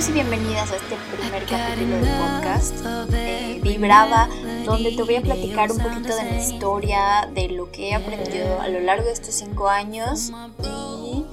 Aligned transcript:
Bienvenidos 0.00 0.08
y 0.08 0.30
bienvenidas 0.30 0.72
a 0.72 0.76
este 0.76 0.96
primer 1.14 1.44
capítulo 1.44 1.96
del 1.96 2.16
podcast 2.16 3.12
eh, 3.12 3.60
Vibraba, 3.62 4.30
donde 4.64 4.92
te 4.96 5.02
voy 5.02 5.16
a 5.16 5.20
platicar 5.20 5.70
un 5.70 5.76
poquito 5.76 6.16
de 6.16 6.24
mi 6.24 6.38
historia, 6.38 7.28
de 7.34 7.48
lo 7.48 7.70
que 7.70 7.90
he 7.90 7.94
aprendido 7.94 8.62
a 8.62 8.68
lo 8.68 8.80
largo 8.80 9.04
de 9.04 9.12
estos 9.12 9.34
cinco 9.34 9.68
años 9.68 10.32
y 10.62 11.26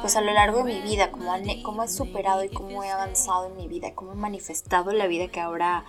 pues 0.00 0.16
a 0.16 0.20
lo 0.20 0.32
largo 0.32 0.64
de 0.64 0.74
mi 0.74 0.80
vida, 0.80 1.12
cómo, 1.12 1.32
cómo 1.62 1.84
he 1.84 1.88
superado 1.88 2.42
y 2.42 2.48
cómo 2.48 2.82
he 2.82 2.90
avanzado 2.90 3.46
en 3.46 3.56
mi 3.56 3.68
vida, 3.68 3.94
cómo 3.94 4.10
he 4.10 4.16
manifestado 4.16 4.90
la 4.90 5.06
vida 5.06 5.28
que 5.28 5.38
ahora 5.38 5.84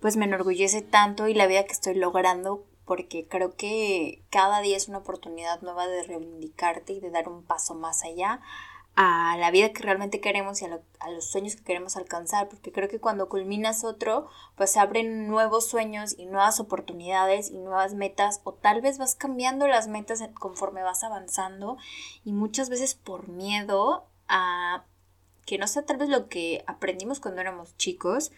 pues 0.00 0.16
me 0.16 0.24
enorgullece 0.24 0.82
tanto 0.82 1.28
y 1.28 1.34
la 1.34 1.46
vida 1.46 1.62
que 1.62 1.72
estoy 1.72 1.94
logrando 1.94 2.64
porque 2.86 3.28
creo 3.28 3.54
que 3.54 4.24
cada 4.30 4.62
día 4.62 4.76
es 4.76 4.88
una 4.88 4.98
oportunidad 4.98 5.62
nueva 5.62 5.86
de 5.86 6.02
reivindicarte 6.02 6.94
y 6.94 6.98
de 6.98 7.10
dar 7.10 7.28
un 7.28 7.44
paso 7.44 7.74
más 7.74 8.02
allá 8.02 8.40
a 8.94 9.36
la 9.38 9.50
vida 9.50 9.72
que 9.72 9.82
realmente 9.82 10.20
queremos 10.20 10.60
y 10.60 10.66
a, 10.66 10.80
los 11.10 11.24
sueños 11.24 11.56
que 11.56 11.64
queremos 11.64 11.96
alcanzar, 11.96 12.48
porque 12.48 12.72
creo 12.72 12.88
que 12.88 13.00
cuando 13.00 13.28
culminas 13.28 13.84
otro, 13.84 14.28
pues 14.56 14.72
se 14.72 14.80
abren 14.80 15.28
nuevos 15.28 15.66
sueños 15.66 16.14
y 16.18 16.26
nuevas 16.26 16.60
oportunidades 16.60 17.50
y 17.50 17.58
nuevas 17.58 17.94
metas, 17.94 18.40
o 18.44 18.52
tal 18.52 18.82
vez 18.82 18.98
vas 18.98 19.14
cambiando 19.14 19.66
las 19.66 19.88
metas 19.88 20.22
conforme 20.38 20.82
vas 20.82 21.04
avanzando 21.04 21.78
y 22.24 22.32
muchas 22.32 22.68
veces 22.68 22.94
por 22.94 23.28
miedo 23.28 24.06
a 24.28 24.84
que 25.46 25.58
no 25.58 25.66
sea 25.66 25.84
tal 25.84 25.96
vez 25.96 26.08
lo 26.08 26.28
que 26.28 26.62
aprendimos 26.66 27.18
cuando 27.18 27.40
éramos 27.40 27.76
chicos, 27.76 28.30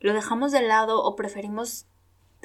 lo 0.00 0.14
dejamos 0.14 0.52
de 0.52 0.62
lado 0.62 1.02
o 1.02 1.16
preferimos 1.16 1.86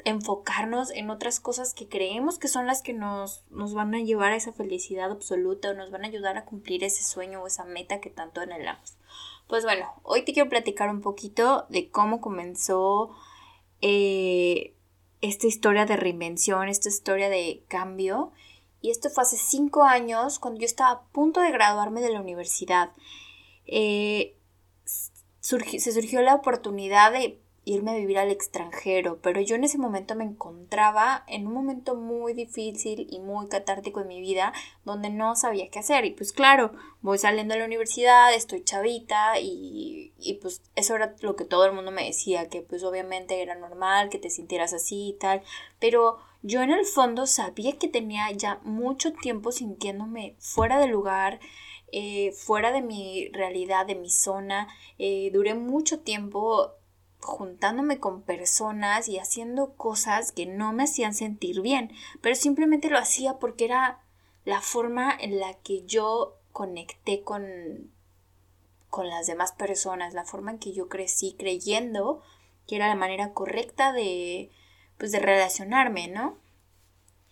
enfocarnos 0.04 0.90
en 0.90 1.10
otras 1.10 1.40
cosas 1.40 1.74
que 1.74 1.88
creemos 1.88 2.38
que 2.38 2.48
son 2.48 2.66
las 2.66 2.82
que 2.82 2.92
nos, 2.92 3.44
nos 3.50 3.74
van 3.74 3.94
a 3.94 4.00
llevar 4.00 4.32
a 4.32 4.36
esa 4.36 4.52
felicidad 4.52 5.10
absoluta 5.10 5.70
o 5.70 5.74
nos 5.74 5.90
van 5.90 6.04
a 6.04 6.08
ayudar 6.08 6.36
a 6.36 6.44
cumplir 6.44 6.82
ese 6.84 7.04
sueño 7.04 7.42
o 7.42 7.46
esa 7.46 7.64
meta 7.64 8.00
que 8.00 8.10
tanto 8.10 8.40
anhelamos. 8.40 8.96
Pues 9.48 9.64
bueno, 9.64 9.92
hoy 10.02 10.24
te 10.24 10.32
quiero 10.32 10.48
platicar 10.48 10.90
un 10.90 11.02
poquito 11.02 11.66
de 11.68 11.90
cómo 11.90 12.20
comenzó 12.20 13.14
eh, 13.80 14.74
esta 15.20 15.46
historia 15.46 15.84
de 15.84 15.96
reinvención, 15.96 16.68
esta 16.68 16.88
historia 16.88 17.28
de 17.28 17.62
cambio. 17.68 18.32
Y 18.80 18.90
esto 18.90 19.10
fue 19.10 19.22
hace 19.22 19.36
cinco 19.36 19.84
años, 19.84 20.38
cuando 20.38 20.60
yo 20.60 20.66
estaba 20.66 20.90
a 20.90 21.02
punto 21.12 21.40
de 21.40 21.52
graduarme 21.52 22.00
de 22.00 22.12
la 22.12 22.20
universidad. 22.20 22.92
Eh, 23.66 24.36
se 25.40 25.92
surgió 25.92 26.22
la 26.22 26.34
oportunidad 26.34 27.12
de 27.12 27.41
irme 27.64 27.92
a 27.92 27.96
vivir 27.96 28.18
al 28.18 28.30
extranjero, 28.30 29.18
pero 29.22 29.40
yo 29.40 29.54
en 29.54 29.64
ese 29.64 29.78
momento 29.78 30.14
me 30.16 30.24
encontraba 30.24 31.24
en 31.28 31.46
un 31.46 31.54
momento 31.54 31.94
muy 31.94 32.34
difícil 32.34 33.06
y 33.10 33.20
muy 33.20 33.48
catártico 33.48 34.00
en 34.00 34.08
mi 34.08 34.20
vida 34.20 34.52
donde 34.84 35.10
no 35.10 35.36
sabía 35.36 35.70
qué 35.70 35.78
hacer 35.78 36.04
y 36.04 36.10
pues 36.10 36.32
claro, 36.32 36.72
voy 37.02 37.18
saliendo 37.18 37.54
de 37.54 37.60
la 37.60 37.66
universidad, 37.66 38.34
estoy 38.34 38.64
chavita 38.64 39.38
y, 39.38 40.12
y 40.18 40.34
pues 40.34 40.62
eso 40.74 40.96
era 40.96 41.14
lo 41.20 41.36
que 41.36 41.44
todo 41.44 41.64
el 41.64 41.72
mundo 41.72 41.92
me 41.92 42.04
decía, 42.04 42.48
que 42.48 42.62
pues 42.62 42.82
obviamente 42.82 43.42
era 43.42 43.54
normal 43.54 44.08
que 44.08 44.18
te 44.18 44.30
sintieras 44.30 44.72
así 44.72 45.10
y 45.10 45.12
tal, 45.14 45.42
pero 45.78 46.18
yo 46.42 46.60
en 46.62 46.72
el 46.72 46.84
fondo 46.84 47.26
sabía 47.26 47.78
que 47.78 47.86
tenía 47.86 48.30
ya 48.32 48.60
mucho 48.64 49.12
tiempo 49.12 49.52
sintiéndome 49.52 50.34
fuera 50.40 50.80
de 50.80 50.88
lugar, 50.88 51.38
eh, 51.92 52.32
fuera 52.32 52.72
de 52.72 52.82
mi 52.82 53.28
realidad, 53.28 53.86
de 53.86 53.94
mi 53.94 54.10
zona. 54.10 54.66
Eh, 54.98 55.30
duré 55.32 55.54
mucho 55.54 56.00
tiempo 56.00 56.72
juntándome 57.22 57.98
con 57.98 58.22
personas 58.22 59.08
y 59.08 59.18
haciendo 59.18 59.74
cosas 59.74 60.32
que 60.32 60.46
no 60.46 60.72
me 60.72 60.84
hacían 60.84 61.14
sentir 61.14 61.60
bien, 61.62 61.92
pero 62.20 62.34
simplemente 62.34 62.90
lo 62.90 62.98
hacía 62.98 63.38
porque 63.38 63.64
era 63.64 64.00
la 64.44 64.60
forma 64.60 65.16
en 65.18 65.38
la 65.38 65.54
que 65.54 65.84
yo 65.86 66.36
conecté 66.52 67.22
con, 67.22 67.90
con 68.90 69.08
las 69.08 69.26
demás 69.26 69.52
personas, 69.52 70.14
la 70.14 70.24
forma 70.24 70.50
en 70.50 70.58
que 70.58 70.72
yo 70.72 70.88
crecí 70.88 71.34
creyendo 71.38 72.22
que 72.66 72.76
era 72.76 72.88
la 72.88 72.96
manera 72.96 73.32
correcta 73.32 73.92
de, 73.92 74.50
pues, 74.98 75.12
de 75.12 75.20
relacionarme, 75.20 76.08
¿no? 76.08 76.36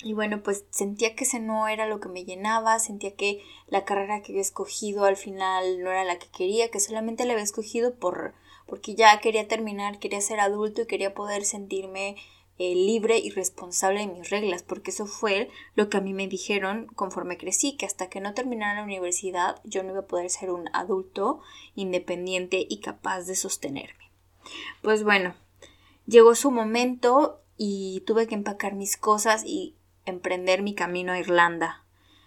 Y 0.03 0.15
bueno, 0.15 0.43
pues 0.43 0.65
sentía 0.71 1.15
que 1.15 1.25
ese 1.25 1.41
no 1.41 1.69
era 1.69 1.87
lo 1.87 2.01
que 2.01 2.09
me 2.09 2.25
llenaba, 2.25 2.78
sentía 2.78 3.15
que 3.17 3.43
la 3.67 3.84
carrera 3.84 4.22
que 4.22 4.33
había 4.33 4.41
escogido 4.41 5.05
al 5.05 5.17
final 5.17 5.83
no 5.83 5.91
era 5.91 6.05
la 6.05 6.19
que 6.19 6.28
quería, 6.28 6.71
que 6.71 6.81
solamente 6.81 7.27
la 7.27 7.33
había 7.33 7.45
escogido 7.45 7.95
por, 7.95 8.33
porque 8.71 8.95
ya 8.95 9.19
quería 9.19 9.49
terminar, 9.49 9.99
quería 9.99 10.21
ser 10.21 10.39
adulto 10.39 10.83
y 10.83 10.87
quería 10.87 11.13
poder 11.13 11.45
sentirme 11.45 12.15
eh, 12.59 12.75
libre 12.77 13.19
y 13.19 13.31
responsable 13.31 13.99
de 13.99 14.07
mis 14.07 14.31
reglas, 14.31 14.63
porque 14.63 14.93
eso 14.93 15.07
fue 15.07 15.51
lo 15.75 15.89
que 15.89 15.97
a 15.97 16.01
mí 16.01 16.15
me 16.15 16.29
dijeron 16.29 16.87
conforme 16.95 17.37
crecí, 17.37 17.77
que 17.77 17.85
hasta 17.85 18.09
que 18.09 18.21
no 18.21 18.33
terminara 18.33 18.77
la 18.77 18.85
universidad 18.85 19.61
yo 19.65 19.83
no 19.83 19.91
iba 19.91 20.01
a 20.01 20.07
poder 20.07 20.31
ser 20.31 20.53
un 20.53 20.69
adulto 20.73 21.41
independiente 21.75 22.65
y 22.69 22.79
capaz 22.79 23.23
de 23.23 23.35
sostenerme. 23.35 24.13
Pues 24.83 25.03
bueno, 25.03 25.35
llegó 26.07 26.37
su 26.37 26.53
momento 26.53 27.41
y 27.57 28.05
tuve 28.07 28.29
que 28.29 28.37
empacar 28.37 28.75
mis 28.75 28.97
cosas 28.97 29.43
y 29.45 29.75
emprender 30.07 30.63
mi 30.63 30.77
camino 30.77 31.13
a 31.13 31.19
Irlanda, 31.19 31.85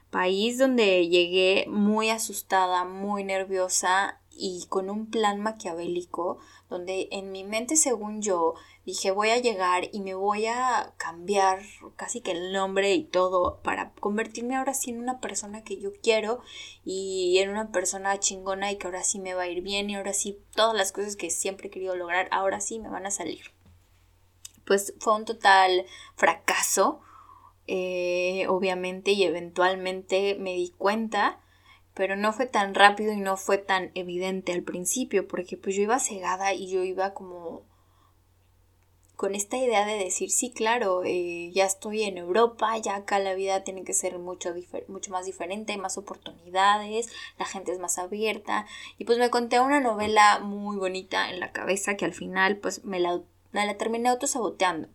país 0.10 0.58
donde 0.58 1.08
llegué 1.08 1.68
muy 1.70 2.10
asustada, 2.10 2.84
muy 2.84 3.24
nerviosa 3.24 4.20
y 4.36 4.66
con 4.70 4.90
un 4.90 5.10
plan 5.10 5.40
maquiavélico 5.40 6.40
donde 6.70 7.08
en 7.12 7.32
mi 7.32 7.44
mente 7.44 7.76
según 7.76 8.22
yo 8.22 8.56
dije 8.86 9.12
voy 9.12 9.30
a 9.30 9.38
llegar 9.38 9.90
y 9.92 10.02
me 10.02 10.16
voy 10.16 10.48
a 10.48 10.94
cambiar 10.98 11.62
casi 11.96 12.22
que 12.22 12.32
el 12.32 12.52
nombre 12.52 12.94
y 12.94 13.04
todo 13.04 13.60
para 13.64 13.94
convertirme 14.00 14.56
ahora 14.56 14.74
sí 14.74 14.92
en 14.92 15.00
una 15.00 15.20
persona 15.20 15.64
que 15.64 15.80
yo 15.80 15.92
quiero 16.02 16.42
y 16.84 17.38
en 17.40 17.50
una 17.50 17.72
persona 17.72 18.20
chingona 18.20 18.72
y 18.72 18.78
que 18.78 18.88
ahora 18.88 19.04
sí 19.04 19.20
me 19.20 19.34
va 19.34 19.44
a 19.44 19.48
ir 19.48 19.62
bien 19.62 19.90
y 19.90 19.96
ahora 19.96 20.14
sí 20.14 20.40
todas 20.56 20.76
las 20.76 20.92
cosas 20.92 21.16
que 21.16 21.30
siempre 21.30 21.68
he 21.68 21.72
querido 21.72 21.96
lograr 21.96 22.28
ahora 22.32 22.60
sí 22.60 22.80
me 22.80 22.90
van 22.90 23.06
a 23.06 23.12
salir. 23.12 23.52
Pues 24.66 24.94
fue 25.00 25.16
un 25.16 25.26
total 25.26 25.86
fracaso 26.16 27.02
eh, 27.68 28.46
obviamente 28.50 29.12
y 29.12 29.24
eventualmente 29.24 30.36
me 30.40 30.54
di 30.54 30.74
cuenta 30.78 31.40
pero 31.94 32.16
no 32.16 32.34
fue 32.34 32.46
tan 32.46 32.74
rápido 32.74 33.14
y 33.14 33.20
no 33.20 33.38
fue 33.38 33.58
tan 33.58 33.92
evidente 33.94 34.52
al 34.54 34.64
principio 34.64 35.28
porque 35.28 35.58
pues 35.58 35.76
yo 35.76 35.84
iba 35.84 36.00
cegada 36.00 36.54
y 36.54 36.68
yo 36.68 36.84
iba 36.84 37.14
como 37.14 37.64
con 39.16 39.36
esta 39.36 39.58
idea 39.58 39.86
de 39.86 39.98
decir 39.98 40.32
sí 40.32 40.52
claro 40.52 41.04
eh, 41.06 41.52
ya 41.54 41.66
estoy 41.66 42.04
en 42.04 42.18
Europa 42.18 42.78
ya 42.80 42.96
acá 42.96 43.20
la 43.20 43.36
vida 43.36 43.64
tiene 43.64 43.84
que 43.84 43.94
ser 43.94 44.18
mucho, 44.18 44.54
mucho 44.88 45.12
más 45.12 45.26
diferente 45.26 45.74
hay 45.74 45.78
más 45.80 45.98
oportunidades 45.98 47.10
la 47.38 47.46
gente 47.46 47.72
es 47.72 47.80
más 47.80 48.00
abierta 48.00 48.66
y 48.98 49.06
pues 49.06 49.20
me 49.20 49.30
conté 49.30 49.60
una 49.60 49.80
novela 49.80 50.40
muy 50.40 50.78
bonita 50.78 51.30
en 51.30 51.40
la 51.40 51.52
cabeza 51.52 51.96
que 51.96 52.06
al 52.06 52.14
final 52.14 52.58
pues 52.58 52.84
me 52.84 53.00
la, 53.00 53.22
me 53.52 53.66
la 53.66 53.78
terminé 53.78 54.10
autosaboteando. 54.10 54.90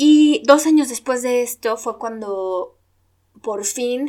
Y 0.00 0.42
dos 0.46 0.66
años 0.66 0.88
después 0.88 1.22
de 1.22 1.42
esto 1.42 1.76
fue 1.76 1.98
cuando 1.98 2.78
por 3.42 3.64
fin 3.64 4.08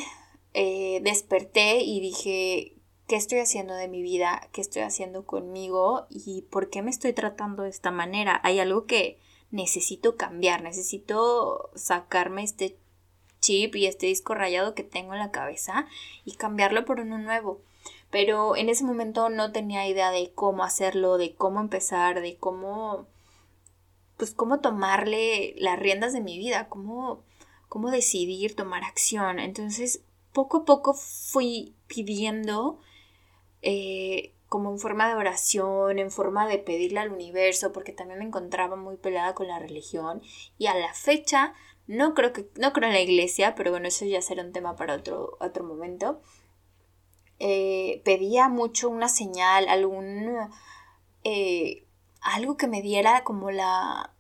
eh, 0.54 1.00
desperté 1.04 1.82
y 1.82 2.00
dije, 2.00 2.74
¿qué 3.08 3.16
estoy 3.16 3.40
haciendo 3.40 3.74
de 3.76 3.88
mi 3.88 4.02
vida? 4.02 4.48
¿Qué 4.52 4.62
estoy 4.62 4.84
haciendo 4.84 5.26
conmigo? 5.26 6.06
¿Y 6.10 6.44
por 6.44 6.70
qué 6.70 6.82
me 6.82 6.92
estoy 6.92 7.14
tratando 7.14 7.64
de 7.64 7.70
esta 7.70 7.92
manera? 7.92 8.40
Hay 8.44 8.60
algo 8.60 8.86
que 8.86 9.20
necesito 9.52 10.16
cambiar, 10.16 10.62
necesito 10.62 11.72
sacarme 11.76 12.44
este 12.44 12.78
chip 13.42 13.76
y 13.76 13.86
este 13.86 14.08
disco 14.08 14.36
rayado 14.36 14.76
que 14.76 14.84
tengo 14.84 15.14
en 15.14 15.20
la 15.20 15.32
cabeza 15.32 15.88
y 16.26 16.34
cambiarlo 16.34 16.86
por 16.86 17.00
uno 17.00 17.18
nuevo. 17.18 17.62
Pero 18.12 18.56
en 18.56 18.70
ese 18.70 18.84
momento 18.84 19.30
no 19.30 19.52
tenía 19.52 19.88
idea 19.88 20.12
de 20.12 20.32
cómo 20.34 20.64
hacerlo, 20.64 21.18
de 21.18 21.36
cómo 21.36 21.60
empezar, 21.60 22.22
de 22.22 22.38
cómo 22.38 23.08
pues 24.20 24.32
cómo 24.32 24.60
tomarle 24.60 25.56
las 25.58 25.80
riendas 25.80 26.12
de 26.12 26.20
mi 26.20 26.38
vida, 26.38 26.68
cómo, 26.68 27.24
cómo 27.70 27.90
decidir 27.90 28.54
tomar 28.54 28.84
acción. 28.84 29.40
Entonces, 29.40 30.02
poco 30.34 30.58
a 30.58 30.66
poco 30.66 30.94
fui 30.94 31.76
pidiendo 31.88 32.80
eh, 33.62 34.34
como 34.48 34.72
en 34.72 34.80
forma 34.80 35.08
de 35.08 35.16
oración, 35.16 36.00
en 36.00 36.12
forma 36.12 36.48
de 36.48 36.58
pedirle 36.58 37.00
al 37.00 37.12
universo, 37.12 37.72
porque 37.72 37.92
también 37.92 38.20
me 38.20 38.26
encontraba 38.26 38.76
muy 38.76 38.98
pelada 38.98 39.36
con 39.36 39.48
la 39.48 39.60
religión. 39.60 40.22
Y 40.58 40.68
a 40.68 40.76
la 40.76 40.94
fecha, 40.94 41.54
no 41.88 42.14
creo 42.14 42.34
que, 42.34 42.50
no 42.56 42.74
creo 42.74 42.88
en 42.88 42.96
la 42.96 43.02
iglesia, 43.02 43.56
pero 43.56 43.72
bueno, 43.72 43.88
eso 43.88 44.06
ya 44.06 44.22
será 44.22 44.44
un 44.44 44.52
tema 44.52 44.76
para 44.76 44.96
otro, 44.96 45.38
otro 45.40 45.64
momento. 45.64 46.22
Eh, 47.40 48.02
pedía 48.04 48.50
mucho 48.50 48.90
una 48.90 49.08
señal, 49.08 49.70
algún 49.70 50.50
eh, 51.24 51.86
algo 52.22 52.58
que 52.58 52.68
me 52.68 52.82
diera 52.82 53.24
como 53.24 53.52
la, 53.52 54.14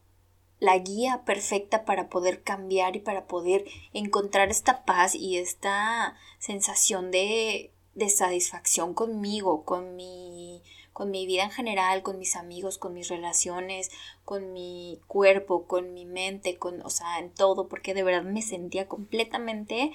la 0.60 0.78
guía 0.78 1.24
perfecta 1.26 1.86
para 1.86 2.10
poder 2.10 2.44
cambiar 2.44 2.96
y 2.96 3.00
para 3.00 3.28
poder 3.28 3.66
encontrar 3.94 4.50
esta 4.50 4.84
paz 4.84 5.16
y 5.16 5.38
esta 5.38 6.16
sensación 6.38 7.12
de, 7.12 7.72
de 7.96 8.10
satisfacción 8.10 8.94
conmigo, 8.94 9.64
con 9.64 9.96
mi, 9.96 10.62
con 10.92 11.12
mi 11.12 11.26
vida 11.26 11.44
en 11.44 11.52
general, 11.52 12.04
con 12.04 12.20
mis 12.20 12.36
amigos, 12.36 12.78
con 12.78 12.94
mis 12.94 13.08
relaciones, 13.08 13.90
con 14.26 14.52
mi 14.52 15.00
cuerpo, 15.08 15.66
con 15.66 15.94
mi 15.94 16.06
mente, 16.06 16.58
con, 16.58 16.82
o 16.82 16.90
sea, 16.90 17.20
en 17.20 17.34
todo, 17.34 17.70
porque 17.70 17.94
de 17.94 18.04
verdad 18.04 18.24
me 18.24 18.42
sentía 18.42 18.88
completamente 18.88 19.94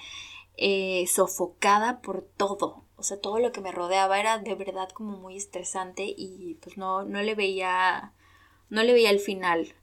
eh, 0.57 1.05
sofocada 1.07 2.01
por 2.01 2.23
todo. 2.37 2.85
o 2.97 3.03
sea, 3.03 3.19
todo 3.19 3.39
lo 3.39 3.51
que 3.51 3.61
me 3.61 3.71
rodeaba 3.71 4.19
era 4.19 4.39
de 4.39 4.55
verdad 4.55 4.89
como 4.89 5.17
muy 5.17 5.35
estresante 5.35 6.05
y 6.05 6.57
pues 6.61 6.77
no, 6.77 7.03
no 7.03 7.21
le 7.21 7.35
veía, 7.35 8.13
no 8.69 8.81
le 8.81 8.93
veía 8.93 9.11
el 9.11 9.19
final. 9.19 9.75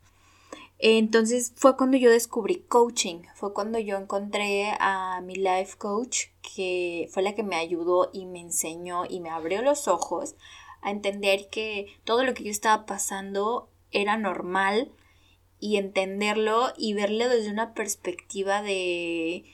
Entonces 0.85 1.53
fue 1.55 1.77
cuando 1.77 1.97
yo 1.97 2.11
descubrí 2.11 2.57
coaching, 2.69 3.23
fue 3.37 3.55
cuando 3.55 3.79
yo 3.79 3.97
encontré 3.97 4.73
a 4.81 5.21
mi 5.21 5.37
life 5.37 5.79
coach, 5.79 6.25
que 6.43 7.09
fue 7.13 7.23
la 7.23 7.37
que 7.37 7.45
me 7.45 7.55
ayudó 7.55 8.11
y 8.13 8.27
me 8.27 8.41
enseñó 8.41 9.05
y 9.09 9.21
me 9.21 9.31
abrió 9.31 9.63
los 9.63 9.87
ojos 9.87 10.35
a 10.81 10.91
entender 10.91 11.49
que 11.51 11.87
todo 12.03 12.25
lo 12.25 12.35
que 12.35 12.43
yo 12.43 12.51
estaba 12.51 12.85
pasando 12.85 13.71
era 13.93 14.17
normal 14.17 14.91
y 15.61 15.77
entenderlo 15.77 16.73
y 16.77 16.95
verlo 16.95 17.29
desde 17.29 17.53
una 17.53 17.75
perspectiva 17.75 18.61
de 18.61 19.45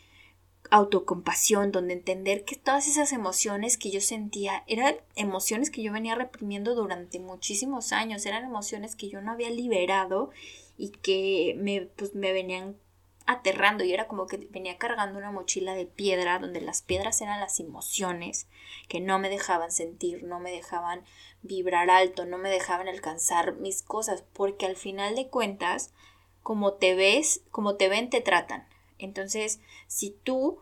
autocompasión, 0.70 1.72
donde 1.72 1.92
entender 1.92 2.46
que 2.46 2.56
todas 2.56 2.88
esas 2.88 3.12
emociones 3.12 3.76
que 3.76 3.90
yo 3.90 4.00
sentía 4.00 4.64
eran 4.66 4.94
emociones 5.14 5.70
que 5.70 5.82
yo 5.82 5.92
venía 5.92 6.14
reprimiendo 6.14 6.74
durante 6.74 7.20
muchísimos 7.20 7.92
años, 7.92 8.24
eran 8.24 8.44
emociones 8.44 8.96
que 8.96 9.10
yo 9.10 9.20
no 9.20 9.32
había 9.32 9.50
liberado 9.50 10.30
y 10.78 10.90
que 10.90 11.54
me, 11.58 11.82
pues, 11.82 12.14
me 12.14 12.32
venían 12.32 12.78
aterrando 13.26 13.84
y 13.84 13.92
era 13.92 14.08
como 14.08 14.26
que 14.26 14.38
venía 14.50 14.78
cargando 14.78 15.18
una 15.18 15.30
mochila 15.30 15.74
de 15.74 15.84
piedra 15.84 16.38
donde 16.38 16.62
las 16.62 16.80
piedras 16.80 17.20
eran 17.20 17.40
las 17.40 17.60
emociones 17.60 18.48
que 18.88 19.00
no 19.00 19.18
me 19.18 19.28
dejaban 19.28 19.70
sentir, 19.70 20.22
no 20.22 20.40
me 20.40 20.50
dejaban 20.50 21.04
vibrar 21.42 21.90
alto, 21.90 22.24
no 22.24 22.38
me 22.38 22.48
dejaban 22.48 22.88
alcanzar 22.88 23.56
mis 23.56 23.82
cosas, 23.82 24.24
porque 24.32 24.64
al 24.64 24.76
final 24.76 25.14
de 25.14 25.28
cuentas, 25.28 25.92
como 26.42 26.72
te 26.74 26.94
ves, 26.94 27.42
como 27.50 27.76
te 27.76 27.90
ven, 27.90 28.08
te 28.08 28.22
tratan. 28.22 28.66
Entonces, 28.98 29.60
si 29.88 30.10
tú 30.10 30.58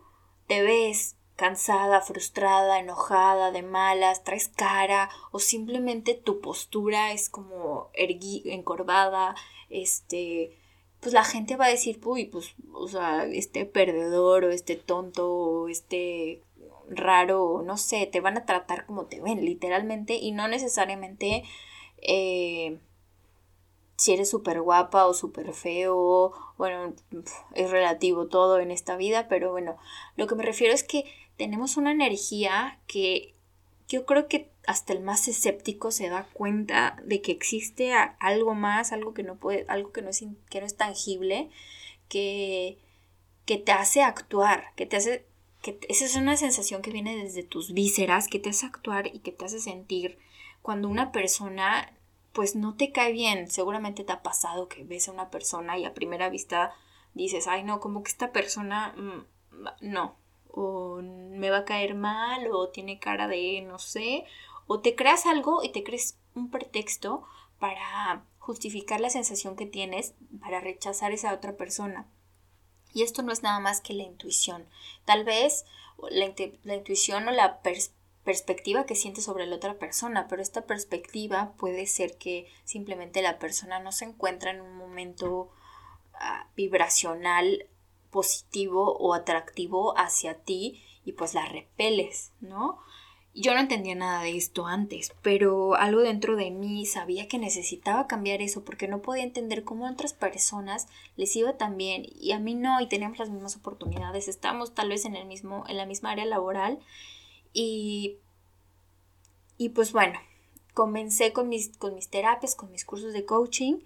te 0.49 0.63
ves 0.63 1.15
cansada, 1.37 2.01
frustrada, 2.01 2.81
enojada, 2.81 3.53
de 3.53 3.63
malas, 3.63 4.25
traes 4.25 4.49
cara 4.49 5.11
o 5.31 5.39
simplemente 5.39 6.15
tu 6.15 6.41
postura 6.41 7.13
es 7.13 7.29
como 7.29 7.91
ergui 7.93 8.43
encorvada, 8.47 9.37
este, 9.69 10.57
pues 11.01 11.13
la 11.13 11.25
gente 11.25 11.57
va 11.57 11.67
a 11.67 11.71
decir, 11.71 12.01
uy, 12.05 12.25
pues, 12.27 12.55
o 12.73 12.89
sea, 12.89 13.25
este 13.27 13.67
perdedor 13.67 14.45
o 14.45 14.51
este 14.51 14.77
tonto 14.77 15.31
o 15.31 15.69
este 15.69 16.43
raro, 16.89 17.63
no 17.65 17.77
sé, 17.77 18.07
te 18.07 18.21
van 18.21 18.39
a 18.39 18.47
tratar 18.47 18.87
como 18.87 19.07
te 19.07 19.21
ven, 19.21 19.45
literalmente, 19.45 20.15
y 20.15 20.33
no 20.33 20.49
necesariamente 20.49 21.45
eh, 21.99 22.79
si 23.97 24.13
eres 24.13 24.31
súper 24.31 24.61
guapa 24.61 25.07
o 25.07 25.15
súper 25.15 25.53
feo, 25.53 26.33
bueno, 26.59 26.95
es 27.55 27.71
relativo 27.71 28.27
todo 28.27 28.59
en 28.61 28.71
esta 28.71 28.97
vida, 28.97 29.27
pero 29.29 29.51
bueno, 29.51 29.77
lo 30.17 30.27
que 30.27 30.35
me 30.35 30.45
refiero 30.45 30.75
es 30.75 30.85
que 30.85 31.05
tenemos 31.37 31.77
una 31.77 31.93
energía 31.93 32.79
que 32.87 33.35
yo 33.89 34.05
creo 34.05 34.29
que 34.29 34.51
hasta 34.67 34.93
el 34.93 35.01
más 35.01 35.29
escéptico 35.29 35.91
se 35.91 36.09
da 36.09 36.27
cuenta 36.33 37.01
de 37.05 37.21
que 37.23 37.33
existe 37.33 37.93
algo 38.19 38.55
más, 38.55 38.93
algo 38.93 39.15
que 39.15 39.23
no 39.23 39.37
puede, 39.37 39.65
algo 39.69 39.93
que 39.93 40.03
no 40.03 40.11
es, 40.11 40.25
que 40.51 40.61
no 40.61 40.67
es 40.67 40.77
tangible, 40.77 41.51
que, 42.09 42.79
que 43.45 43.59
te 43.59 43.73
hace 43.73 44.03
actuar, 44.03 44.73
que 44.75 44.87
te 44.87 44.97
hace, 44.97 45.25
que 45.63 45.79
esa 45.89 46.05
es 46.05 46.17
una 46.17 46.37
sensación 46.37 46.83
que 46.83 46.91
viene 46.91 47.17
desde 47.17 47.45
tus 47.45 47.73
vísceras, 47.73 48.29
que 48.29 48.41
te 48.41 48.51
hace 48.51 48.67
actuar 48.67 49.07
y 49.07 49.21
que 49.21 49.33
te 49.33 49.45
hace 49.45 49.61
sentir 49.61 50.19
cuando 50.63 50.89
una 50.89 51.13
persona 51.13 51.93
pues 52.33 52.57
no 52.57 52.75
te 52.75 52.93
cae 52.93 53.13
bien. 53.13 53.49
Seguramente 53.51 54.05
te 54.05 54.13
ha 54.13 54.23
pasado 54.23 54.69
que 54.69 54.85
ves 54.85 55.09
a 55.09 55.13
una 55.13 55.31
persona 55.31 55.79
y 55.79 55.85
a 55.85 55.95
primera 55.95 56.29
vista 56.29 56.75
dices, 57.15 57.47
ay 57.47 57.63
no, 57.63 57.81
como 57.81 58.03
que 58.03 58.11
esta 58.11 58.33
persona 58.33 58.95
mm, 58.97 59.27
no, 59.81 60.17
o 60.57 61.01
me 61.03 61.51
va 61.51 61.59
a 61.59 61.65
caer 61.67 61.95
mal, 61.95 62.51
o 62.51 62.71
tiene 62.71 62.99
cara 62.99 63.29
de 63.29 63.61
no 63.61 63.79
sé, 63.79 64.25
o 64.67 64.81
te 64.81 64.95
creas 64.97 65.27
algo 65.27 65.63
y 65.63 65.69
te 65.69 65.85
crees 65.85 66.19
un 66.35 66.51
pretexto 66.51 67.25
para 67.59 68.25
justificar 68.39 69.01
la 69.01 69.11
sensación 69.11 69.55
que 69.55 69.67
tienes, 69.67 70.15
para 70.41 70.61
rechazar 70.61 71.13
a 71.13 71.15
esa 71.15 71.35
otra 71.35 71.57
persona. 71.57 72.07
Y 72.95 73.03
esto 73.03 73.23
no 73.23 73.33
es 73.33 73.43
nada 73.43 73.61
más 73.61 73.83
que 73.83 73.93
la 73.93 74.05
intuición. 74.05 74.67
Tal 75.05 75.25
vez 75.25 75.67
la, 76.11 76.75
intuición 76.75 77.29
o 77.29 77.33
la 77.33 77.61
perspectiva 78.25 78.87
que 78.87 78.95
sientes 78.95 79.25
sobre 79.25 79.47
la 79.47 79.57
otra 79.57 79.75
persona, 79.75 80.27
pero 80.27 80.41
esta 80.41 80.63
perspectiva 80.63 81.53
puede 81.59 81.87
ser 81.87 82.17
que 82.17 82.51
simplemente 82.65 83.21
la 83.21 83.39
persona 83.39 83.79
no 83.79 83.93
se 83.93 84.07
encuentra 84.07 84.53
en 84.53 84.63
un 84.63 84.75
momento 84.75 85.51
ah, 86.15 86.49
vibracional 86.57 87.67
positivo 88.17 88.97
o 88.97 89.13
atractivo 89.13 89.93
hacia 89.99 90.39
ti 90.39 90.83
y 91.05 91.13
pues 91.13 91.35
la 91.35 91.45
repeles, 91.45 92.33
¿no? 92.41 92.79
Yo 93.35 93.53
no 93.53 93.61
entendía 93.61 93.95
nada 93.95 94.23
de 94.23 94.35
esto 94.39 94.67
antes, 94.67 95.13
pero 95.21 95.75
algo 95.75 96.01
dentro 96.01 96.35
de 96.35 96.51
mí 96.51 96.87
sabía 96.87 97.29
que 97.29 97.37
necesitaba 97.37 98.07
cambiar 98.07 98.41
eso 98.41 98.65
porque 98.65 98.89
no 98.89 99.03
podía 99.03 99.23
entender 99.23 99.65
cómo 99.65 99.87
a 99.87 99.93
otras 99.93 100.15
personas 100.15 100.89
les 101.17 101.37
iba 101.37 101.59
tan 101.59 101.77
bien 101.77 102.07
y 102.19 102.33
a 102.33 102.39
mí 102.39 102.55
no 102.55 102.81
y 102.81 102.89
teníamos 102.89 103.19
las 103.19 103.29
mismas 103.29 103.55
oportunidades, 103.55 104.29
estamos 104.29 104.75
tal 104.75 104.89
vez 104.89 105.05
en 105.05 105.15
el 105.15 105.27
mismo 105.27 105.65
en 105.69 105.77
la 105.77 105.85
misma 105.85 106.13
área 106.13 106.25
laboral 106.25 106.79
y 107.53 108.17
y 109.59 109.69
pues 109.69 109.93
bueno, 109.93 110.19
comencé 110.73 111.35
con 111.35 111.51
mis 111.51 111.77
con 111.77 111.95
mis 111.95 112.09
terapias, 112.09 112.55
con 112.55 112.73
mis 112.73 112.87
cursos 112.87 113.13
de 113.13 113.27
coaching 113.27 113.81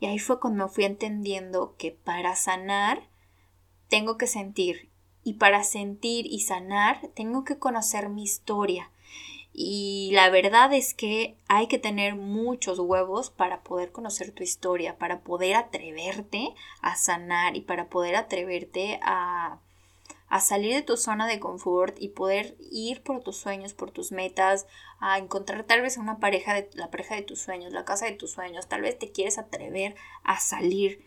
y 0.00 0.06
ahí 0.06 0.18
fue 0.18 0.40
cuando 0.40 0.70
fui 0.70 0.84
entendiendo 0.84 1.74
que 1.76 1.90
para 1.90 2.34
sanar 2.34 3.12
tengo 3.88 4.18
que 4.18 4.26
sentir. 4.26 4.88
Y 5.22 5.34
para 5.34 5.64
sentir 5.64 6.26
y 6.26 6.40
sanar 6.40 7.08
tengo 7.14 7.44
que 7.44 7.58
conocer 7.58 8.08
mi 8.08 8.22
historia. 8.22 8.90
Y 9.56 10.10
la 10.12 10.30
verdad 10.30 10.72
es 10.72 10.94
que 10.94 11.36
hay 11.46 11.68
que 11.68 11.78
tener 11.78 12.16
muchos 12.16 12.80
huevos 12.80 13.30
para 13.30 13.62
poder 13.62 13.92
conocer 13.92 14.32
tu 14.32 14.42
historia, 14.42 14.98
para 14.98 15.20
poder 15.20 15.54
atreverte 15.54 16.52
a 16.82 16.96
sanar 16.96 17.56
y 17.56 17.60
para 17.60 17.88
poder 17.88 18.16
atreverte 18.16 18.98
a, 19.00 19.60
a 20.28 20.40
salir 20.40 20.74
de 20.74 20.82
tu 20.82 20.96
zona 20.96 21.28
de 21.28 21.38
confort 21.38 21.96
y 22.00 22.08
poder 22.08 22.56
ir 22.58 23.04
por 23.04 23.22
tus 23.22 23.36
sueños, 23.36 23.74
por 23.74 23.92
tus 23.92 24.10
metas, 24.10 24.66
a 24.98 25.18
encontrar 25.18 25.62
tal 25.62 25.82
vez 25.82 25.98
una 25.98 26.18
pareja 26.18 26.54
de 26.54 26.68
la 26.74 26.90
pareja 26.90 27.14
de 27.14 27.22
tus 27.22 27.40
sueños, 27.40 27.72
la 27.72 27.84
casa 27.84 28.06
de 28.06 28.16
tus 28.16 28.32
sueños, 28.32 28.66
tal 28.66 28.82
vez 28.82 28.98
te 28.98 29.12
quieres 29.12 29.38
atrever 29.38 29.94
a 30.24 30.40
salir 30.40 31.04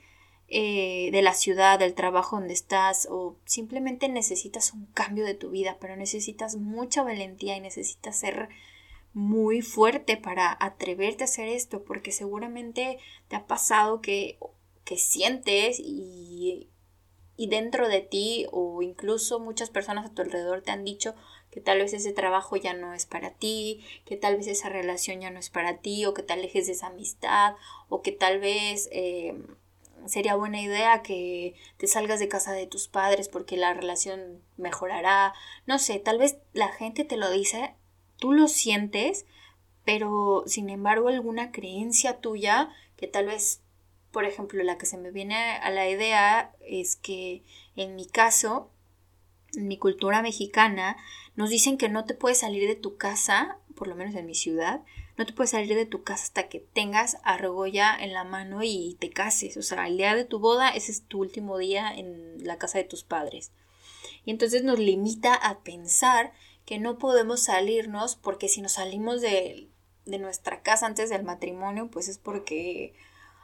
eh, 0.50 1.10
de 1.12 1.22
la 1.22 1.34
ciudad, 1.34 1.80
del 1.80 1.94
trabajo 1.94 2.38
donde 2.38 2.54
estás 2.54 3.08
o 3.12 3.36
simplemente 3.46 4.08
necesitas 4.08 4.74
un 4.74 4.86
cambio 4.88 5.26
de 5.26 5.34
tu 5.34 5.50
vida, 5.50 5.78
pero 5.80 5.96
necesitas 5.96 6.56
mucha 6.56 7.04
valentía 7.04 7.58
y 7.58 7.62
necesitas 7.62 8.18
ser 8.18 8.50
muy 9.14 9.62
fuerte 9.62 10.16
para 10.16 10.56
atreverte 10.60 11.24
a 11.24 11.26
hacer 11.26 11.48
esto, 11.48 11.84
porque 11.84 12.12
seguramente 12.12 13.00
te 13.28 13.36
ha 13.36 13.48
pasado 13.48 14.02
que, 14.02 14.38
que 14.86 14.98
sientes 14.98 15.80
y, 15.80 16.70
y 17.36 17.48
dentro 17.48 17.90
de 17.90 18.02
ti 18.02 18.46
o 18.52 18.82
incluso 18.82 19.40
muchas 19.40 19.70
personas 19.70 20.06
a 20.06 20.14
tu 20.14 20.22
alrededor 20.22 20.62
te 20.62 20.72
han 20.72 20.86
dicho 20.86 21.14
que 21.52 21.62
tal 21.62 21.80
vez 21.80 21.94
ese 21.94 22.14
trabajo 22.14 22.56
ya 22.56 22.74
no 22.74 22.94
es 22.94 23.06
para 23.06 23.32
ti, 23.32 23.84
que 24.06 24.18
tal 24.18 24.38
vez 24.38 24.48
esa 24.48 24.70
relación 24.70 25.22
ya 25.22 25.32
no 25.32 25.40
es 25.40 25.50
para 25.50 25.78
ti, 25.78 26.06
o 26.06 26.14
que 26.14 26.22
te 26.22 26.34
alejes 26.34 26.68
de 26.68 26.74
esa 26.74 26.88
amistad, 26.88 27.56
o 27.90 28.02
que 28.02 28.12
tal 28.12 28.40
vez 28.40 28.90
eh, 28.92 29.34
sería 30.08 30.36
buena 30.36 30.62
idea 30.62 31.02
que 31.02 31.56
te 31.78 31.88
salgas 31.88 32.20
de 32.20 32.28
casa 32.28 32.54
de 32.54 32.68
tus 32.68 32.88
padres 32.88 33.30
porque 33.30 33.58
la 33.58 33.74
relación 33.74 34.42
mejorará. 34.58 35.34
No 35.66 35.80
sé, 35.80 36.00
tal 36.00 36.18
vez 36.18 36.38
la 36.54 36.70
gente 36.70 37.04
te 37.04 37.18
lo 37.18 37.30
dice, 37.30 37.76
tú 38.18 38.34
lo 38.34 38.48
sientes, 38.48 39.26
pero 39.86 40.44
sin 40.48 40.70
embargo 40.70 41.10
alguna 41.10 41.52
creencia 41.52 42.20
tuya 42.20 42.70
que 42.98 43.08
tal 43.08 43.28
vez, 43.28 43.62
por 44.12 44.26
ejemplo, 44.26 44.64
la 44.64 44.78
que 44.78 44.86
se 44.86 44.98
me 44.98 45.12
viene 45.12 45.36
a 45.36 45.70
la 45.70 45.88
idea 45.88 46.54
es 46.60 46.96
que 46.96 47.44
en 47.76 47.96
mi 47.96 48.06
caso, 48.06 48.70
en 49.56 49.68
mi 49.68 49.78
cultura 49.78 50.22
mexicana, 50.22 50.98
nos 51.36 51.50
dicen 51.50 51.78
que 51.78 51.90
no 51.90 52.06
te 52.06 52.16
puedes 52.16 52.40
salir 52.40 52.68
de 52.68 52.76
tu 52.76 52.98
casa, 52.98 53.60
por 53.76 53.88
lo 53.88 53.96
menos 53.96 54.16
en 54.16 54.26
mi 54.26 54.36
ciudad, 54.36 54.82
no 55.18 55.26
te 55.26 55.34
puedes 55.34 55.52
salir 55.52 55.76
de 55.76 55.88
tu 55.88 56.04
casa 56.04 56.24
hasta 56.24 56.48
que 56.48 56.60
tengas 56.60 57.18
argolla 57.24 57.98
en 58.00 58.14
la 58.14 58.24
mano 58.24 58.60
y 58.62 58.98
te 59.00 59.10
cases. 59.10 59.58
O 59.58 59.64
sea, 59.64 59.88
el 59.88 59.98
día 59.98 60.16
de 60.16 60.26
tu 60.26 60.40
boda, 60.40 60.70
ese 60.70 60.92
es 60.92 61.04
tu 61.04 61.20
último 61.20 61.58
día 61.58 61.92
en 61.92 62.46
la 62.46 62.58
casa 62.58 62.78
de 62.78 62.84
tus 62.84 63.04
padres. 63.04 63.52
Y 64.26 64.32
entonces 64.32 64.64
nos 64.64 64.78
limita 64.78 65.34
a 65.34 65.60
pensar 65.60 66.34
que 66.66 66.78
no 66.78 67.00
podemos 67.00 67.42
salirnos 67.42 68.16
porque 68.16 68.48
si 68.48 68.62
nos 68.62 68.74
salimos 68.74 69.22
de, 69.22 69.70
de 70.06 70.20
nuestra 70.20 70.62
casa 70.62 70.86
antes 70.86 71.10
del 71.10 71.24
matrimonio, 71.24 71.90
pues 71.90 72.10
es 72.10 72.20
porque 72.20 72.94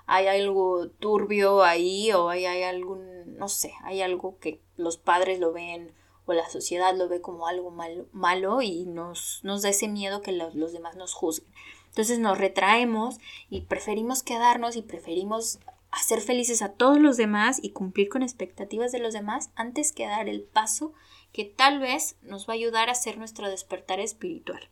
hay 0.05 0.27
algo 0.27 0.89
turbio 0.89 1.63
ahí 1.63 2.11
o 2.11 2.29
hay, 2.29 2.45
hay 2.45 2.63
algún, 2.63 3.35
no 3.37 3.49
sé, 3.49 3.73
hay 3.83 4.01
algo 4.01 4.37
que 4.37 4.61
los 4.75 4.97
padres 4.97 5.39
lo 5.39 5.53
ven 5.53 5.91
o 6.25 6.33
la 6.33 6.49
sociedad 6.49 6.95
lo 6.95 7.09
ve 7.09 7.21
como 7.21 7.47
algo 7.47 7.71
malo, 7.71 8.07
malo 8.11 8.61
y 8.61 8.85
nos, 8.85 9.39
nos 9.43 9.61
da 9.61 9.69
ese 9.69 9.87
miedo 9.87 10.21
que 10.21 10.31
los, 10.31 10.55
los 10.55 10.73
demás 10.73 10.95
nos 10.95 11.13
juzguen. 11.13 11.51
Entonces 11.89 12.19
nos 12.19 12.37
retraemos 12.37 13.17
y 13.49 13.61
preferimos 13.61 14.23
quedarnos 14.23 14.75
y 14.75 14.81
preferimos 14.81 15.59
hacer 15.91 16.21
felices 16.21 16.63
a 16.63 16.73
todos 16.73 16.99
los 16.99 17.17
demás 17.17 17.59
y 17.61 17.69
cumplir 17.69 18.09
con 18.09 18.23
expectativas 18.23 18.91
de 18.91 18.99
los 18.99 19.13
demás 19.13 19.51
antes 19.55 19.91
que 19.91 20.07
dar 20.07 20.27
el 20.27 20.41
paso 20.41 20.93
que 21.31 21.45
tal 21.45 21.79
vez 21.79 22.15
nos 22.21 22.47
va 22.47 22.53
a 22.53 22.55
ayudar 22.55 22.89
a 22.89 22.93
hacer 22.93 23.17
nuestro 23.17 23.49
despertar 23.49 23.99
espiritual. 23.99 24.69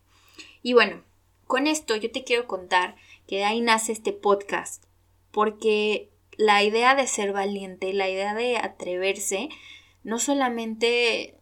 Y 0.62 0.72
bueno, 0.72 1.04
con 1.46 1.66
esto 1.66 1.94
yo 1.96 2.10
te 2.10 2.24
quiero 2.24 2.46
contar 2.46 2.96
que 3.26 3.36
de 3.36 3.44
ahí 3.44 3.60
nace 3.60 3.92
este 3.92 4.12
podcast, 4.12 4.84
porque 5.30 6.10
la 6.36 6.62
idea 6.62 6.94
de 6.94 7.06
ser 7.06 7.32
valiente, 7.32 7.92
la 7.92 8.08
idea 8.08 8.34
de 8.34 8.56
atreverse, 8.56 9.48
no 10.02 10.18
solamente 10.18 11.36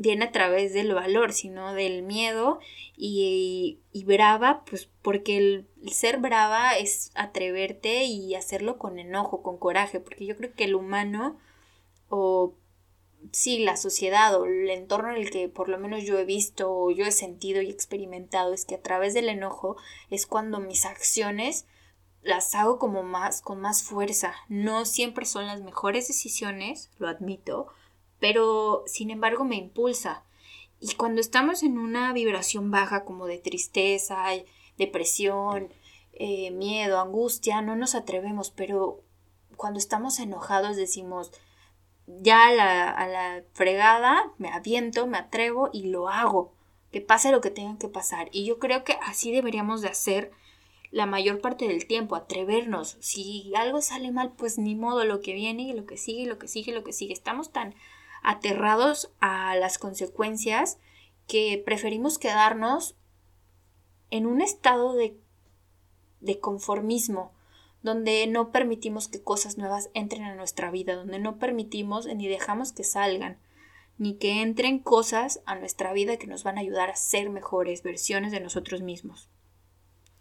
viene 0.00 0.24
a 0.24 0.32
través 0.32 0.72
del 0.72 0.94
valor, 0.94 1.34
sino 1.34 1.74
del 1.74 2.02
miedo 2.02 2.58
y, 2.96 3.78
brava, 4.06 4.64
pues 4.64 4.88
porque 5.02 5.36
el, 5.36 5.68
ser 5.92 6.16
brava 6.16 6.78
es 6.78 7.10
atreverte 7.14 8.04
y 8.04 8.34
hacerlo 8.34 8.78
con 8.78 8.98
enojo, 8.98 9.42
con 9.42 9.58
coraje, 9.58 10.00
porque 10.00 10.24
yo 10.24 10.38
creo 10.38 10.54
que 10.54 10.64
el 10.64 10.74
humano 10.74 11.38
o 12.08 12.54
sí, 13.30 13.58
la 13.58 13.76
sociedad 13.76 14.34
o 14.40 14.46
el 14.46 14.70
entorno 14.70 15.10
en 15.10 15.16
el 15.16 15.30
que 15.30 15.50
por 15.50 15.68
lo 15.68 15.78
menos 15.78 16.04
yo 16.04 16.18
he 16.18 16.24
visto 16.24 16.72
o 16.72 16.90
yo 16.90 17.04
he 17.04 17.12
sentido 17.12 17.60
y 17.60 17.68
experimentado 17.68 18.54
es 18.54 18.64
que 18.64 18.76
a 18.76 18.82
través 18.82 19.12
del 19.12 19.28
enojo 19.28 19.76
es 20.08 20.24
cuando 20.24 20.60
mis 20.60 20.86
acciones 20.86 21.66
las 22.22 22.54
hago 22.54 22.78
como 22.78 23.02
más 23.02 23.42
con 23.42 23.60
más 23.60 23.82
fuerza. 23.82 24.32
No 24.48 24.86
siempre 24.86 25.26
son 25.26 25.46
las 25.46 25.60
mejores 25.60 26.08
decisiones, 26.08 26.90
lo 26.98 27.06
admito, 27.06 27.68
pero 28.20 28.84
sin 28.86 29.10
embargo 29.10 29.44
me 29.44 29.56
impulsa. 29.56 30.24
Y 30.78 30.94
cuando 30.94 31.20
estamos 31.20 31.62
en 31.62 31.78
una 31.78 32.12
vibración 32.12 32.70
baja 32.70 33.04
como 33.04 33.26
de 33.26 33.38
tristeza, 33.38 34.24
depresión, 34.78 35.68
eh, 36.12 36.50
miedo, 36.50 37.00
angustia, 37.00 37.60
no 37.60 37.76
nos 37.76 37.94
atrevemos, 37.94 38.50
pero 38.50 39.02
cuando 39.56 39.78
estamos 39.78 40.18
enojados 40.20 40.76
decimos, 40.76 41.32
ya 42.06 42.48
a 42.48 42.52
la, 42.52 42.90
a 42.90 43.06
la 43.08 43.44
fregada, 43.52 44.32
me 44.38 44.50
aviento, 44.50 45.06
me 45.06 45.18
atrevo 45.18 45.70
y 45.72 45.88
lo 45.88 46.08
hago, 46.08 46.54
que 46.92 47.00
pase 47.00 47.30
lo 47.30 47.40
que 47.40 47.50
tenga 47.50 47.78
que 47.78 47.88
pasar. 47.88 48.28
Y 48.32 48.46
yo 48.46 48.58
creo 48.58 48.84
que 48.84 48.98
así 49.02 49.32
deberíamos 49.32 49.82
de 49.82 49.88
hacer 49.88 50.32
la 50.90 51.06
mayor 51.06 51.40
parte 51.40 51.68
del 51.68 51.86
tiempo, 51.86 52.16
atrevernos. 52.16 52.96
Si 53.00 53.52
algo 53.54 53.80
sale 53.80 54.10
mal, 54.10 54.32
pues 54.32 54.58
ni 54.58 54.74
modo, 54.74 55.04
lo 55.04 55.20
que 55.20 55.34
viene 55.34 55.62
y 55.64 55.72
lo 55.72 55.86
que 55.86 55.96
sigue, 55.96 56.26
lo 56.26 56.38
que 56.38 56.48
sigue, 56.48 56.72
lo 56.72 56.82
que 56.82 56.92
sigue. 56.92 57.12
Estamos 57.12 57.52
tan 57.52 57.74
aterrados 58.22 59.12
a 59.20 59.56
las 59.56 59.78
consecuencias 59.78 60.78
que 61.26 61.62
preferimos 61.64 62.18
quedarnos 62.18 62.96
en 64.10 64.26
un 64.26 64.40
estado 64.40 64.94
de, 64.94 65.16
de 66.20 66.40
conformismo, 66.40 67.32
donde 67.82 68.26
no 68.26 68.50
permitimos 68.50 69.08
que 69.08 69.22
cosas 69.22 69.56
nuevas 69.56 69.90
entren 69.94 70.24
a 70.24 70.34
nuestra 70.34 70.70
vida, 70.70 70.94
donde 70.94 71.18
no 71.18 71.38
permitimos 71.38 72.06
ni 72.06 72.28
dejamos 72.28 72.72
que 72.72 72.84
salgan, 72.84 73.38
ni 73.96 74.14
que 74.16 74.42
entren 74.42 74.78
cosas 74.78 75.40
a 75.46 75.56
nuestra 75.56 75.92
vida 75.92 76.16
que 76.16 76.26
nos 76.26 76.42
van 76.42 76.58
a 76.58 76.62
ayudar 76.62 76.90
a 76.90 76.96
ser 76.96 77.30
mejores 77.30 77.82
versiones 77.82 78.32
de 78.32 78.40
nosotros 78.40 78.82
mismos. 78.82 79.28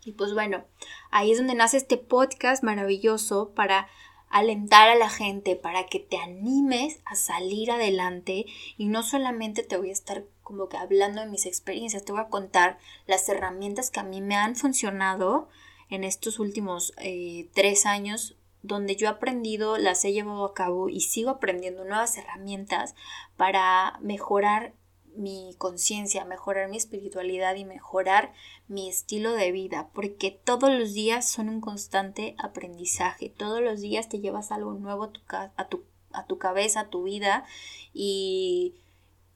Y 0.04 0.14
pues 0.14 0.34
bueno, 0.34 0.64
ahí 1.12 1.32
es 1.32 1.38
donde 1.38 1.56
nace 1.56 1.78
este 1.78 1.98
podcast 1.98 2.64
maravilloso 2.64 3.54
para 3.54 3.88
alentar 4.30 4.90
a 4.90 4.96
la 4.96 5.10
gente, 5.10 5.56
para 5.56 5.86
que 5.88 6.00
te 6.00 6.18
animes 6.18 7.00
a 7.06 7.16
salir 7.16 7.72
adelante 7.72 8.46
y 8.78 8.88
no 8.88 9.04
solamente 9.04 9.64
te 9.64 9.78
voy 9.78 9.90
a 9.90 9.94
estar 9.94 10.26
como 10.44 10.70
que 10.70 10.78
hablando 10.78 11.22
de 11.22 11.28
mis 11.28 11.46
experiencias, 11.46 12.06
te 12.06 12.12
voy 12.12 12.22
a 12.22 12.30
contar 12.30 12.80
las 13.06 13.28
herramientas 13.30 13.92
que 13.92 14.00
a 14.00 14.04
mí 14.04 14.22
me 14.22 14.36
han 14.36 14.56
funcionado 14.56 15.50
en 15.90 16.04
estos 16.04 16.40
últimos 16.40 16.94
eh, 16.98 17.50
tres 17.54 17.86
años 17.86 18.36
donde 18.62 18.96
yo 18.96 19.08
he 19.08 19.10
aprendido, 19.10 19.78
las 19.78 20.04
he 20.06 20.12
llevado 20.12 20.46
a 20.46 20.54
cabo 20.54 20.90
y 20.90 21.02
sigo 21.02 21.30
aprendiendo 21.30 21.86
nuevas 21.86 22.18
herramientas 22.18 22.94
para 23.38 23.98
mejorar 24.02 24.74
mi 25.20 25.54
conciencia, 25.58 26.26
mejorar 26.26 26.70
mi 26.70 26.78
espiritualidad 26.78 27.56
y 27.56 27.66
mejorar 27.66 28.34
mi 28.68 28.90
estilo 28.90 29.34
de 29.34 29.52
vida, 29.52 29.90
porque 29.94 30.32
todos 30.32 30.72
los 30.72 30.94
días 30.94 31.30
son 31.30 31.50
un 31.50 31.62
constante 31.62 32.36
aprendizaje, 32.38 33.30
todos 33.30 33.62
los 33.62 33.82
días 33.82 34.10
te 34.10 34.20
llevas 34.20 34.52
algo 34.52 34.74
nuevo 34.74 35.04
a 35.04 35.12
tu, 35.12 35.22
a 35.30 35.68
tu, 35.68 35.84
a 36.14 36.26
tu 36.26 36.38
cabeza, 36.38 36.82
a 36.82 36.90
tu 36.90 37.04
vida 37.04 37.46
y, 37.94 38.76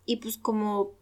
y 0.06 0.18
pues 0.18 0.38
como 0.38 0.94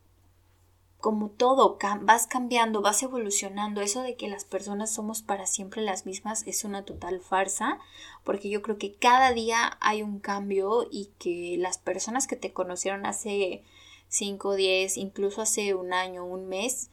como 1.01 1.31
todo, 1.31 1.79
vas 2.01 2.27
cambiando, 2.27 2.81
vas 2.81 3.01
evolucionando. 3.01 3.81
Eso 3.81 4.03
de 4.03 4.15
que 4.15 4.29
las 4.29 4.45
personas 4.45 4.93
somos 4.93 5.23
para 5.23 5.47
siempre 5.47 5.81
las 5.81 6.05
mismas 6.05 6.45
es 6.45 6.63
una 6.63 6.85
total 6.85 7.19
farsa, 7.19 7.79
porque 8.23 8.49
yo 8.49 8.61
creo 8.61 8.77
que 8.77 8.93
cada 8.93 9.33
día 9.33 9.77
hay 9.81 10.03
un 10.03 10.19
cambio 10.19 10.87
y 10.89 11.09
que 11.17 11.55
las 11.57 11.79
personas 11.79 12.27
que 12.27 12.35
te 12.35 12.53
conocieron 12.53 13.07
hace 13.07 13.63
5, 14.11 14.55
10, 14.55 14.97
incluso 14.97 15.41
hace 15.41 15.73
un 15.73 15.93
año, 15.93 16.25
un 16.25 16.49
mes, 16.49 16.89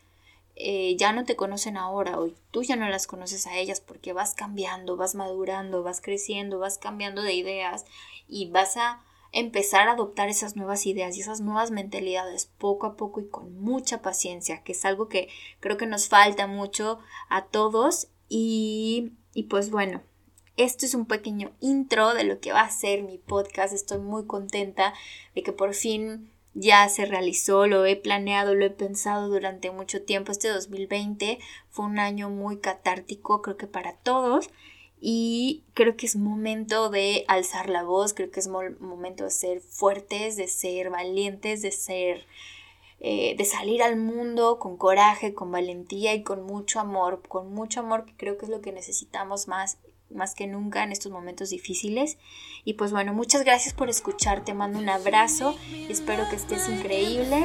eh, 0.55 0.97
ya 0.97 1.13
no 1.13 1.25
te 1.25 1.35
conocen 1.35 1.77
ahora 1.77 2.19
o 2.21 2.31
tú 2.53 2.63
ya 2.63 2.77
no 2.77 2.89
las 2.89 3.09
conoces 3.09 3.49
a 3.49 3.59
ellas 3.59 3.81
porque 3.81 4.13
vas 4.13 4.35
cambiando, 4.35 4.97
vas 4.97 5.17
madurando, 5.17 5.83
vas 5.83 6.01
creciendo, 6.01 6.61
vas 6.61 6.79
cambiando 6.79 7.23
de 7.23 7.35
ideas 7.35 7.85
y 8.29 8.49
vas 8.51 8.77
a 8.77 9.03
empezar 9.33 9.89
a 9.89 9.93
adoptar 9.93 10.29
esas 10.29 10.55
nuevas 10.55 10.87
ideas 10.87 11.17
y 11.17 11.21
esas 11.21 11.41
nuevas 11.41 11.73
mentalidades 11.73 12.47
poco 12.47 12.87
a 12.87 12.97
poco 12.97 13.21
y 13.21 13.29
con 13.29 13.61
mucha 13.61 14.01
paciencia, 14.01 14.63
que 14.63 14.73
es 14.73 14.85
algo 14.85 15.09
que 15.09 15.29
creo 15.59 15.77
que 15.77 15.87
nos 15.87 16.09
falta 16.09 16.47
mucho 16.47 17.01
a 17.29 17.47
todos 17.47 18.07
y, 18.29 19.13
y 19.35 19.45
pues 19.45 19.71
bueno. 19.71 20.03
Esto 20.57 20.87
es 20.87 20.95
un 20.95 21.07
pequeño 21.07 21.53
intro 21.61 22.15
de 22.15 22.25
lo 22.25 22.41
que 22.41 22.51
va 22.51 22.63
a 22.63 22.71
ser 22.71 23.05
mi 23.05 23.17
podcast. 23.17 23.73
Estoy 23.73 23.99
muy 23.99 24.27
contenta 24.27 24.93
de 25.37 25.45
que 25.45 25.53
por 25.53 25.73
fin 25.73 26.33
ya 26.59 26.89
se 26.89 27.07
realizó, 27.07 27.67
lo 27.67 27.87
he 27.87 27.95
planeado, 27.95 28.55
lo 28.55 28.65
he 28.65 28.71
pensado 28.71 29.29
durante 29.29 29.71
mucho 29.71 30.03
tiempo. 30.03 30.33
Este 30.33 30.49
2020 30.49 31.39
fue 31.71 31.87
un 31.87 31.99
año 32.01 32.31
muy 32.31 32.59
catártico, 32.59 33.43
creo 33.43 33.57
que 33.57 33.69
para 33.69 33.95
todos 33.95 34.51
y 35.01 35.63
creo 35.75 35.97
que 35.97 36.07
es 36.07 36.17
momento 36.17 36.91
de 36.91 37.25
alzar 37.29 37.71
la 37.71 37.85
voz, 37.85 38.13
creo 38.13 38.33
que 38.33 38.41
es 38.41 38.49
momento 38.49 39.25
de 39.25 39.31
ser 39.31 39.61
fuertes, 39.61 40.37
de 40.37 40.49
ser 40.49 40.91
valientes, 40.91 41.63
de 41.63 41.73
ser... 41.73 42.27
Eh, 43.01 43.37
de 43.39 43.45
salir 43.45 43.81
al 43.81 43.95
mundo 43.95 44.59
con 44.59 44.77
coraje, 44.77 45.33
con 45.33 45.53
valentía 45.53 46.15
y 46.15 46.25
con 46.25 46.43
mucho 46.43 46.81
amor, 46.81 47.23
con 47.29 47.55
mucho 47.55 47.79
amor 47.79 48.05
que 48.05 48.17
creo 48.17 48.37
que 48.37 48.47
es 48.47 48.51
lo 48.51 48.61
que 48.61 48.73
necesitamos 48.73 49.47
más 49.47 49.79
más 50.11 50.35
que 50.35 50.47
nunca 50.47 50.83
en 50.83 50.93
estos 50.93 51.13
momentos 51.13 51.51
difíciles. 51.51 52.19
Y 52.65 52.75
pues 52.75 52.93
bueno, 52.93 53.13
muchas 53.15 53.45
gracias 53.45 53.75
por 53.75 53.89
escuchar, 53.89 54.45
te 54.45 54.55
mando 54.55 54.79
un 54.79 54.89
abrazo, 54.89 55.57
espero 55.89 56.29
que 56.29 56.37
estés 56.37 56.69
increíble 56.69 57.45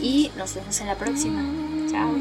y 0.00 0.30
nos 0.36 0.54
vemos 0.54 0.80
en 0.80 0.86
la 0.86 0.96
próxima. 0.96 1.42
Chao. 1.90 2.14